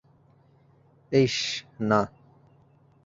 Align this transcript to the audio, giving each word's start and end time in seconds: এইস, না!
এইস, 1.11 1.37
না! 1.89 2.01